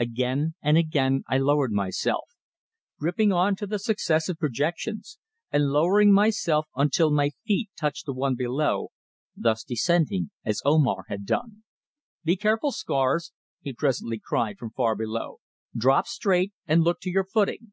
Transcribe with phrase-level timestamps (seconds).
[0.00, 2.30] Again and again I lowered myself,
[2.98, 5.18] gripping on to the successive projections,
[5.52, 8.88] and lowering myself until my feet touched the one below,
[9.36, 11.62] thus descending as Omar had done.
[12.24, 13.30] "Be careful, Scars,"
[13.60, 15.38] he presently cried from far below.
[15.76, 17.70] "Drop straight, and look to your footing."